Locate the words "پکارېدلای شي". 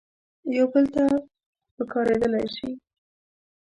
1.75-2.69